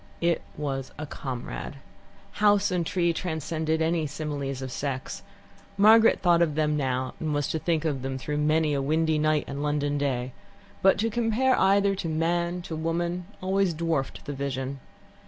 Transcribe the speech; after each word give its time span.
It 0.21 0.41
was 0.57 0.91
a 0.97 1.05
comrade. 1.05 1.75
House 2.41 2.71
and 2.71 2.83
tree 2.83 3.13
transcended 3.13 3.83
any 3.83 4.07
similes 4.07 4.63
of 4.63 4.71
sex. 4.71 5.21
Margaret 5.77 6.21
thought 6.23 6.41
of 6.41 6.55
them 6.55 6.75
now, 6.75 7.13
and 7.19 7.35
was 7.35 7.47
to 7.49 7.59
think 7.59 7.85
of 7.85 8.01
them 8.01 8.17
through 8.17 8.39
many 8.39 8.73
a 8.73 8.81
windy 8.81 9.19
night 9.19 9.43
and 9.45 9.61
London 9.61 9.99
day, 9.99 10.31
but 10.81 10.97
to 11.01 11.11
compare 11.11 11.55
either 11.59 11.93
to 11.93 12.09
man, 12.09 12.63
to 12.63 12.75
woman, 12.75 13.25
always 13.43 13.75
dwarfed 13.75 14.25
the 14.25 14.33
vision. 14.33 14.79